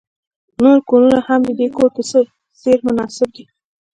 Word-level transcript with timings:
نور 0.63 0.77
کورونه 0.89 1.19
هم 1.27 1.41
د 1.47 1.49
دې 1.59 1.67
کور 1.75 1.89
په 1.95 2.01
څیر 2.61 2.77
مناسب 2.87 3.29
دي 3.35 3.43